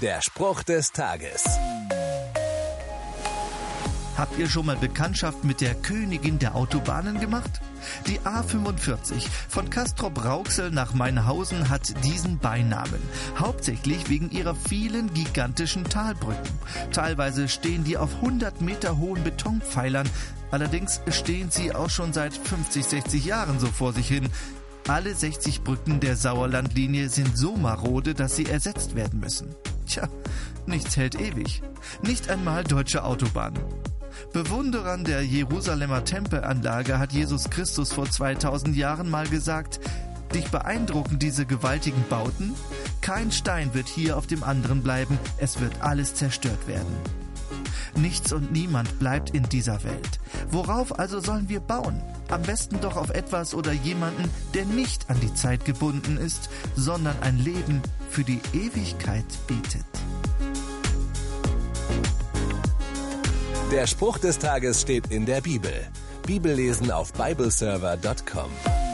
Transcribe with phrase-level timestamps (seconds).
[0.00, 1.44] Der Spruch des Tages.
[4.16, 7.60] Habt ihr schon mal Bekanntschaft mit der Königin der Autobahnen gemacht?
[8.06, 13.02] Die A45 von Castrop Rauxel nach Mainhausen hat diesen Beinamen.
[13.38, 16.58] Hauptsächlich wegen ihrer vielen gigantischen Talbrücken.
[16.92, 20.08] Teilweise stehen die auf 100 Meter hohen Betonpfeilern.
[20.50, 24.30] Allerdings stehen sie auch schon seit 50, 60 Jahren so vor sich hin.
[24.88, 29.54] Alle 60 Brücken der Sauerlandlinie sind so marode, dass sie ersetzt werden müssen.
[29.90, 30.08] Tja,
[30.66, 31.62] nichts hält ewig.
[32.00, 33.58] Nicht einmal deutsche Autobahnen.
[34.32, 39.80] Bewunderern der Jerusalemer Tempelanlage hat Jesus Christus vor 2000 Jahren mal gesagt,
[40.32, 42.54] Dich beeindrucken diese gewaltigen Bauten?
[43.00, 46.94] Kein Stein wird hier auf dem anderen bleiben, es wird alles zerstört werden.
[48.00, 50.20] Nichts und niemand bleibt in dieser Welt.
[50.50, 52.00] Worauf also sollen wir bauen?
[52.28, 57.16] Am besten doch auf etwas oder jemanden, der nicht an die Zeit gebunden ist, sondern
[57.20, 59.84] ein Leben für die Ewigkeit bietet.
[63.70, 65.72] Der Spruch des Tages steht in der Bibel.
[66.26, 68.89] Bibellesen auf bibleserver.com.